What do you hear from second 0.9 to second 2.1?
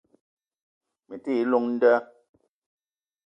Me ti i llong nda